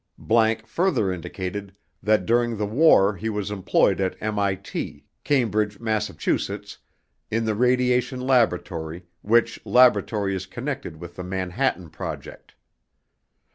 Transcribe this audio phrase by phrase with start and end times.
[0.65, 6.79] ____further indicated that during the war he was employed at MIT, Cambridge, Massachusetts,
[7.29, 12.55] in the Radiation Laboratory which Laboratory is connected with the Manhattan Project.